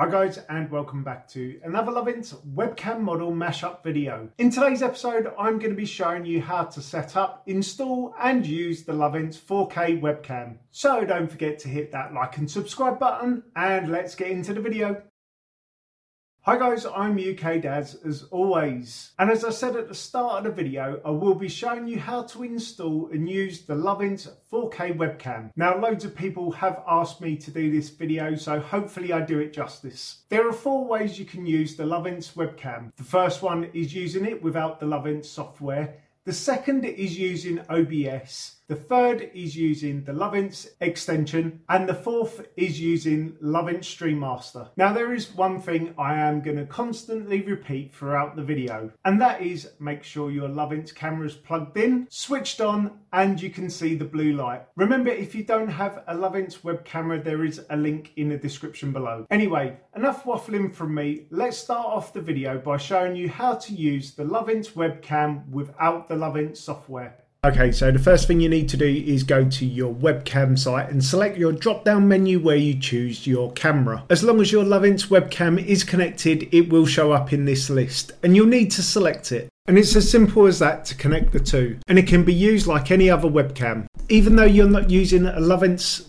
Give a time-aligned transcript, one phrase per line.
[0.00, 4.28] Hi guys and welcome back to another Lovense webcam model mashup video.
[4.38, 8.46] In today's episode I'm going to be showing you how to set up, install and
[8.46, 10.58] use the Lovense 4K webcam.
[10.70, 14.60] So don't forget to hit that like and subscribe button and let's get into the
[14.60, 15.02] video.
[16.42, 19.10] Hi guys, I'm UK Daz as always.
[19.18, 21.98] And as I said at the start of the video, I will be showing you
[21.98, 25.50] how to install and use the Lovense 4K webcam.
[25.56, 29.40] Now loads of people have asked me to do this video, so hopefully I do
[29.40, 30.22] it justice.
[30.30, 32.94] There are four ways you can use the Lovense webcam.
[32.96, 35.96] The first one is using it without the Lovense software.
[36.24, 38.57] The second is using OBS.
[38.68, 41.60] The third is using the Lovense extension.
[41.70, 44.68] And the fourth is using Lovense Stream Master.
[44.76, 49.18] Now, there is one thing I am going to constantly repeat throughout the video, and
[49.22, 53.70] that is make sure your Lovense camera is plugged in, switched on, and you can
[53.70, 54.66] see the blue light.
[54.76, 58.36] Remember, if you don't have a Lovense web camera, there is a link in the
[58.36, 59.26] description below.
[59.30, 61.26] Anyway, enough waffling from me.
[61.30, 66.08] Let's start off the video by showing you how to use the Lovense webcam without
[66.08, 67.16] the Lovense software.
[67.48, 70.90] Okay, so the first thing you need to do is go to your webcam site
[70.90, 74.04] and select your drop down menu where you choose your camera.
[74.10, 78.12] As long as your Lovense webcam is connected, it will show up in this list
[78.22, 79.48] and you'll need to select it.
[79.66, 81.78] And it's as simple as that to connect the two.
[81.88, 83.86] And it can be used like any other webcam.
[84.10, 86.07] Even though you're not using a Lovense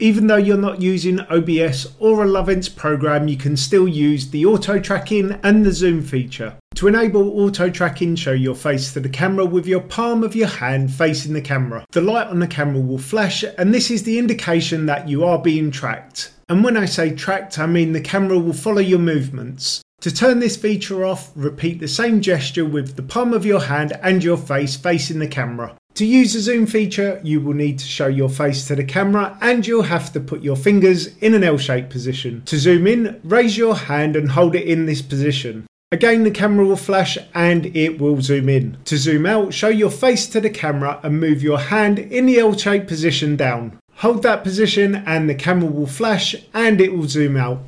[0.00, 4.46] even though you're not using OBS or a Lovense program, you can still use the
[4.46, 6.54] auto tracking and the zoom feature.
[6.76, 10.46] To enable auto tracking, show your face to the camera with your palm of your
[10.46, 11.84] hand facing the camera.
[11.90, 15.38] The light on the camera will flash, and this is the indication that you are
[15.38, 16.32] being tracked.
[16.48, 19.82] And when I say tracked, I mean the camera will follow your movements.
[20.02, 23.98] To turn this feature off, repeat the same gesture with the palm of your hand
[24.00, 25.76] and your face facing the camera.
[25.98, 29.36] To use the zoom feature, you will need to show your face to the camera
[29.40, 32.40] and you'll have to put your fingers in an L-shaped position.
[32.44, 35.66] To zoom in, raise your hand and hold it in this position.
[35.90, 38.76] Again, the camera will flash and it will zoom in.
[38.84, 42.38] To zoom out, show your face to the camera and move your hand in the
[42.38, 43.76] L-shaped position down.
[43.94, 47.58] Hold that position and the camera will flash and it will zoom out.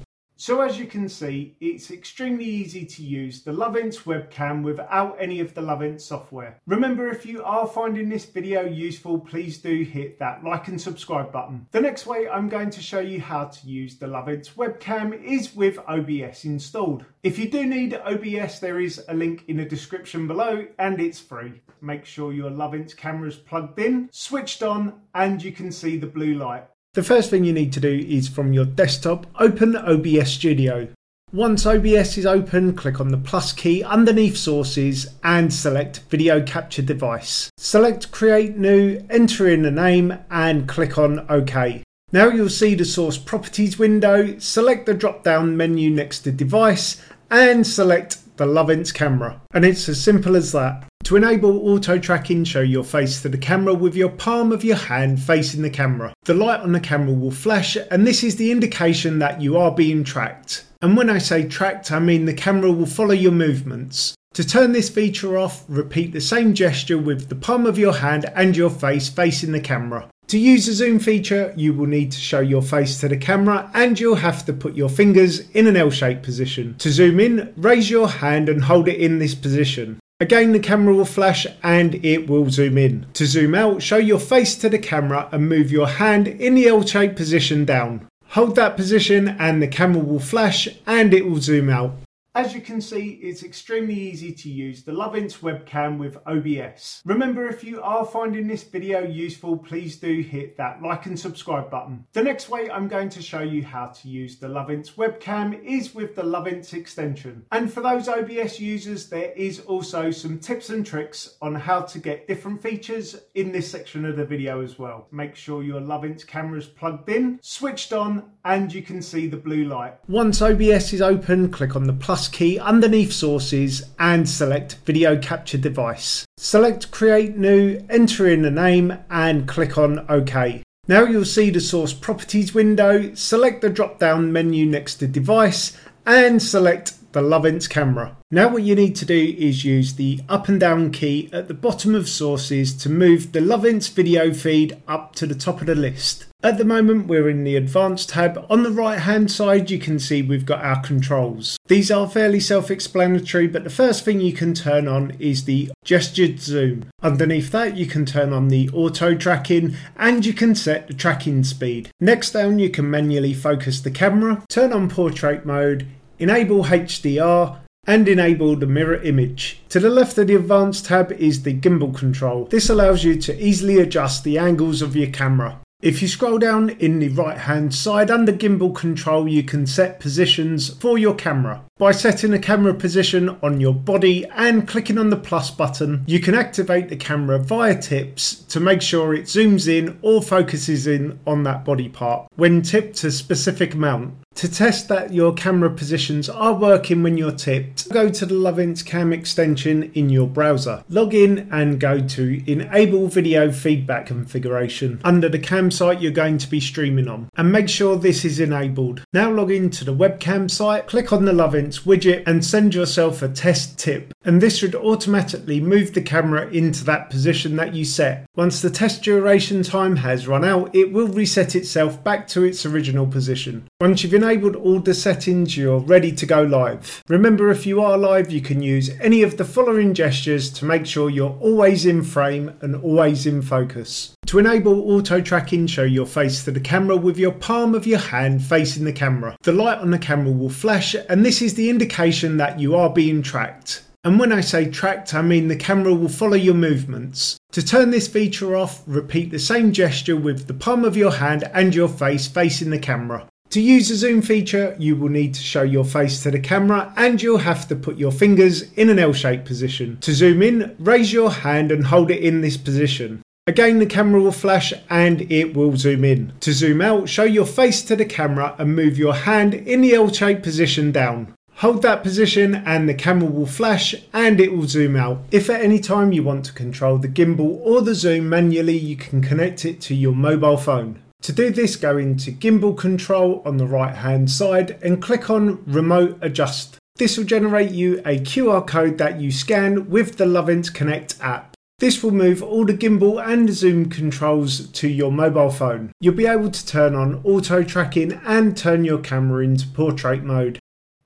[0.41, 5.39] So as you can see, it's extremely easy to use the Lovense webcam without any
[5.41, 6.59] of the Lovense software.
[6.67, 11.31] Remember, if you are finding this video useful, please do hit that like and subscribe
[11.31, 11.67] button.
[11.73, 15.55] The next way I'm going to show you how to use the Lovense webcam is
[15.55, 17.05] with OBS installed.
[17.23, 21.21] If you do need OBS, there is a link in the description below and it's
[21.21, 21.61] free.
[21.83, 26.06] Make sure your Lovense camera is plugged in, switched on, and you can see the
[26.06, 26.65] blue light.
[26.95, 30.89] The first thing you need to do is from your desktop, open OBS Studio.
[31.33, 36.83] Once OBS is open, click on the plus key underneath sources and select video capture
[36.83, 37.49] device.
[37.56, 41.84] Select create new, enter in the name and click on OK.
[42.11, 47.00] Now you'll see the source properties window, select the drop down menu next to device
[47.31, 49.39] and select the Lovense camera.
[49.53, 50.87] And it's as simple as that.
[51.05, 54.77] To enable auto tracking, show your face to the camera with your palm of your
[54.77, 56.15] hand facing the camera.
[56.25, 59.75] The light on the camera will flash, and this is the indication that you are
[59.75, 60.65] being tracked.
[60.81, 64.15] And when I say tracked, I mean the camera will follow your movements.
[64.33, 68.25] To turn this feature off, repeat the same gesture with the palm of your hand
[68.34, 70.09] and your face facing the camera.
[70.31, 73.69] To use the zoom feature, you will need to show your face to the camera
[73.75, 76.77] and you'll have to put your fingers in an L-shaped position.
[76.79, 79.99] To zoom in, raise your hand and hold it in this position.
[80.21, 83.07] Again, the camera will flash and it will zoom in.
[83.15, 86.69] To zoom out, show your face to the camera and move your hand in the
[86.69, 88.07] L-shaped position down.
[88.29, 91.97] Hold that position and the camera will flash and it will zoom out.
[92.33, 97.03] As you can see, it's extremely easy to use the Lovense webcam with OBS.
[97.05, 101.73] Remember, if you are finding this video useful, please do hit that like and subscribe
[101.73, 102.07] button.
[102.13, 105.93] The next way I'm going to show you how to use the Lovense webcam is
[105.93, 107.45] with the Lovense extension.
[107.51, 111.99] And for those OBS users, there is also some tips and tricks on how to
[111.99, 115.09] get different features in this section of the video as well.
[115.11, 119.37] Make sure your Lovense camera is plugged in, switched on, and you can see the
[119.37, 119.95] blue light.
[120.07, 125.17] Once OBS is open, click on the plus plus key underneath sources and select video
[125.17, 126.26] capture device.
[126.37, 130.62] Select create new, enter in the name and click on OK.
[130.87, 135.75] Now you'll see the source properties window, select the drop down menu next to device
[136.05, 138.17] and select the Lovense camera.
[138.31, 141.55] Now what you need to do is use the up and down key at the
[141.55, 145.75] bottom of sources to move the Lovense video feed up to the top of the
[145.75, 146.27] list.
[146.43, 148.47] At the moment we're in the advanced tab.
[148.49, 151.59] On the right hand side you can see we've got our controls.
[151.67, 156.41] These are fairly self-explanatory but the first thing you can turn on is the gestured
[156.41, 156.87] zoom.
[157.03, 161.45] Underneath that you can turn on the auto tracking and you can set the tracking
[161.45, 161.91] speed.
[162.01, 165.87] Next down you can manually focus the camera, turn on portrait mode,
[166.20, 169.61] enable HDR and enable the mirror image.
[169.70, 172.44] To the left of the advanced tab is the gimbal control.
[172.44, 175.58] This allows you to easily adjust the angles of your camera.
[175.82, 179.99] If you scroll down in the right hand side under gimbal control you can set
[179.99, 181.64] positions for your camera.
[181.81, 186.21] By setting a camera position on your body and clicking on the plus button you
[186.21, 191.19] can activate the camera via tips to make sure it zooms in or focuses in
[191.27, 194.12] on that body part when tipped a specific amount.
[194.37, 198.83] To test that your camera positions are working when you're tipped, go to the Lovense
[198.87, 200.83] Cam extension in your browser.
[200.88, 206.38] Log in and go to Enable Video Feedback Configuration under the cam site you're going
[206.38, 209.05] to be streaming on and make sure this is enabled.
[209.12, 211.35] Now log into the webcam site, click on the
[211.78, 216.84] Widget and send yourself a test tip and this should automatically move the camera into
[216.84, 218.26] that position that you set.
[218.37, 222.67] Once the test duration time has run out, it will reset itself back to its
[222.67, 223.67] original position.
[223.81, 227.02] Once you've enabled all the settings, you're ready to go live.
[227.08, 230.84] Remember, if you are live, you can use any of the following gestures to make
[230.84, 234.14] sure you're always in frame and always in focus.
[234.31, 237.99] To enable auto tracking, show your face to the camera with your palm of your
[237.99, 239.37] hand facing the camera.
[239.43, 242.90] The light on the camera will flash, and this is the indication that you are
[242.90, 243.82] being tracked.
[244.05, 247.38] And when I say tracked, I mean the camera will follow your movements.
[247.50, 251.50] To turn this feature off, repeat the same gesture with the palm of your hand
[251.52, 253.26] and your face facing the camera.
[253.49, 256.94] To use the zoom feature, you will need to show your face to the camera
[256.96, 259.99] and you'll have to put your fingers in an L-shaped position.
[260.02, 263.23] To zoom in, raise your hand and hold it in this position.
[263.50, 266.32] Again, the camera will flash and it will zoom in.
[266.38, 269.93] To zoom out, show your face to the camera and move your hand in the
[269.93, 271.35] L-shaped position down.
[271.55, 275.25] Hold that position and the camera will flash and it will zoom out.
[275.32, 278.94] If at any time you want to control the gimbal or the zoom manually, you
[278.94, 281.02] can connect it to your mobile phone.
[281.23, 285.61] To do this, go into gimbal control on the right hand side and click on
[285.64, 286.79] remote adjust.
[286.99, 291.56] This will generate you a QR code that you scan with the Lovense Connect app.
[291.81, 295.93] This will move all the gimbal and zoom controls to your mobile phone.
[295.99, 300.59] You'll be able to turn on auto tracking and turn your camera into portrait mode.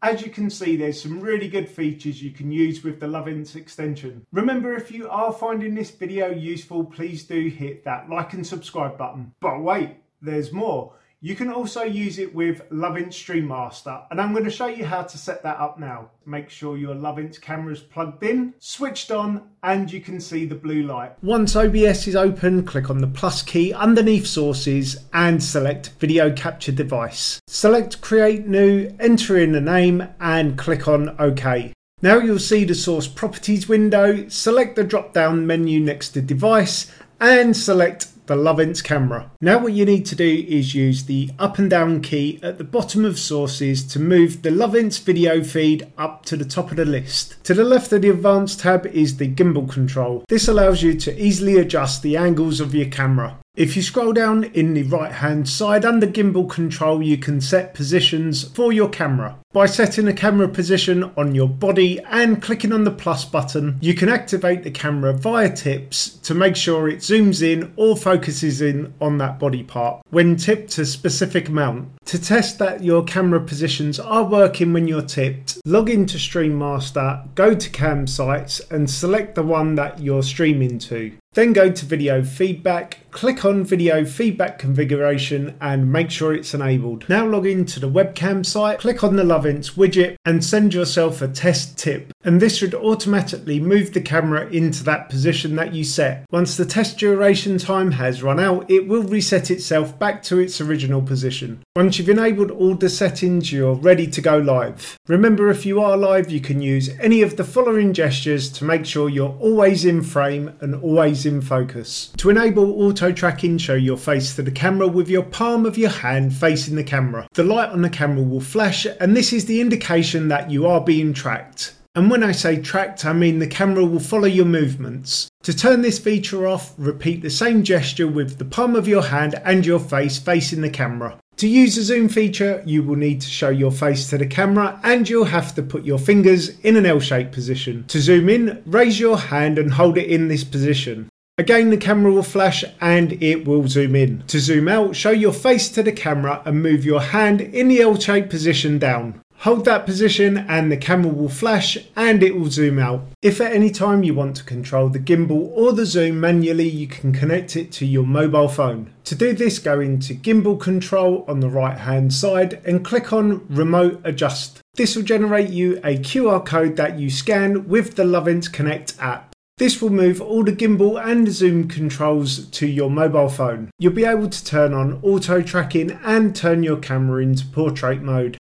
[0.03, 3.55] As you can see, there's some really good features you can use with the Lovense
[3.55, 4.27] extension.
[4.33, 8.99] Remember, if you are finding this video useful, please do hit that like and subscribe
[8.99, 9.33] button.
[9.41, 10.95] But wait, there's more.
[11.25, 15.05] You can also use it with Lovense Streamaster, and I'm going to show you how
[15.05, 16.11] to set that up now.
[16.27, 16.95] Make sure your
[17.41, 21.13] camera is plugged in, switched on, and you can see the blue light.
[21.23, 26.73] Once OBS is open, click on the plus key underneath sources and select video capture
[26.73, 27.41] device.
[27.47, 31.73] Select create new, enter in a name, and click on OK.
[32.03, 36.93] Now you'll see the source properties window, select the drop down menu next to device
[37.19, 39.31] and select the Lovense camera.
[39.41, 42.65] Now what you need to do is use the up and down key at the
[42.65, 46.85] bottom of sources to move the Lovense video feed up to the top of the
[46.85, 47.43] list.
[47.45, 50.25] To the left of the advanced tab is the gimbal control.
[50.29, 53.39] This allows you to easily adjust the angles of your camera.
[53.57, 57.73] If you scroll down in the right hand side under gimbal control you can set
[57.73, 59.39] positions for your camera.
[59.55, 63.95] By setting a camera position on your body and clicking on the plus button you
[63.95, 68.93] can activate the camera via tips to make sure it zooms in or focuses in
[69.01, 71.89] on that body part when tipped a specific amount.
[72.07, 77.55] To test that your camera positions are working when you're tipped, log into Streamaster, go
[77.55, 81.13] to cam sites and select the one that you're streaming to.
[81.35, 87.09] Then go to video feedback, click on video feedback configuration and make sure it's enabled.
[87.09, 91.29] Now log into the webcam site, click on the Lovense widget and send yourself a
[91.29, 92.14] test tip.
[92.25, 96.27] And this should automatically move the camera into that position that you set.
[96.31, 100.61] Once the test duration time has run out, it will reset itself back to its
[100.61, 101.63] original position.
[101.77, 104.99] Once you've enabled all the settings, you're ready to go live.
[105.07, 108.87] Remember, if you are live, you can use any of the following gestures to make
[108.87, 112.11] sure you're always in frame and always in focus.
[112.17, 115.91] To enable auto tracking, show your face to the camera with your palm of your
[115.91, 117.29] hand facing the camera.
[117.35, 120.81] The light on the camera will flash and this is the indication that you are
[120.81, 121.75] being tracked.
[121.97, 125.31] And when I say tracked, I mean the camera will follow your movements.
[125.45, 129.37] To turn this feature off, repeat the same gesture with the palm of your hand
[129.45, 131.21] and your face facing the camera.
[131.37, 134.81] To use the zoom feature, you will need to show your face to the camera
[134.83, 137.85] and you'll have to put your fingers in an L-shaped position.
[137.89, 141.09] To zoom in, raise your hand and hold it in this position.
[141.37, 144.23] Again, the camera will flash and it will zoom in.
[144.29, 147.81] To zoom out, show your face to the camera and move your hand in the
[147.81, 149.21] L-shaped position down.
[149.45, 153.05] Hold that position and the camera will flash and it will zoom out.
[153.21, 156.87] If at any time you want to control the gimbal or the zoom manually, you
[156.87, 158.95] can connect it to your mobile phone.
[159.05, 163.47] To do this, go into gimbal control on the right hand side and click on
[163.51, 164.61] remote adjust.
[164.77, 169.35] This will generate you a QR code that you scan with the Lovense Connect app.
[169.59, 173.71] This will move all the gimbal and zoom controls to your mobile phone.
[173.79, 178.39] You'll be able to turn on auto tracking and turn your camera into portrait mode.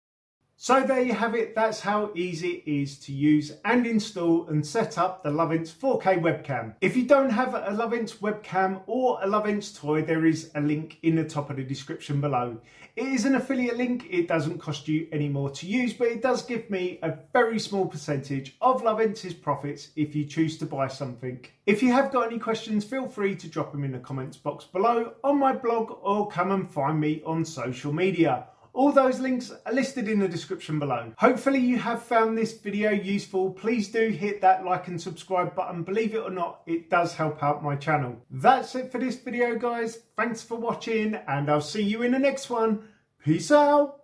[0.60, 4.66] So there you have it, that's how easy it is to use and install and
[4.66, 6.74] set up the Lovense 4K webcam.
[6.82, 10.98] If you don't have a Lovense webcam or a Lovense toy, there is a link
[11.04, 12.58] in the top of the description below.
[12.96, 16.24] It is an affiliate link, it doesn't cost you any more to use, but it
[16.24, 20.88] does give me a very small percentage of Lovense's profits if you choose to buy
[20.88, 21.46] something.
[21.68, 24.66] If you have got any questions, feel free to drop them in the comments box
[24.66, 28.48] below on my blog or come and find me on social media.
[28.77, 31.12] All those links are listed in the description below.
[31.17, 33.50] Hopefully you have found this video useful.
[33.50, 35.81] Please do hit that like and subscribe button.
[35.81, 38.17] Believe it or not, it does help out my channel.
[38.29, 39.98] That's it for this video, guys.
[40.15, 42.88] Thanks for watching and I'll see you in the next one.
[43.25, 44.01] Peace out.